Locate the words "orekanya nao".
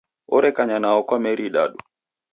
0.37-0.99